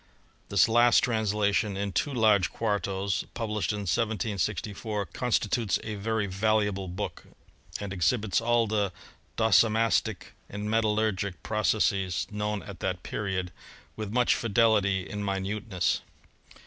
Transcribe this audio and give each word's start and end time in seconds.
This 0.49 0.67
last 0.67 1.01
translation, 1.01 1.77
in 1.77 1.91
two 1.91 2.11
large 2.11 2.51
quartos, 2.51 3.23
published 3.35 3.71
in 3.71 3.81
1764, 3.81 5.05
constitutes 5.05 5.77
a 5.83 5.93
very 5.93 6.25
valuable 6.25 6.87
book, 6.87 7.25
and 7.79 7.93
exhibits 7.93 8.41
all 8.41 8.65
the 8.65 8.91
docimastic 9.37 10.31
and 10.49 10.67
metallurgic 10.67 11.43
pro 11.43 11.61
cesses 11.61 12.25
known 12.31 12.63
at 12.63 12.79
that 12.79 13.03
period 13.03 13.51
with 13.95 14.11
much 14.11 14.33
fidelity 14.33 15.07
and 15.07 15.23
mi 15.23 15.33
nuteness. 15.39 16.01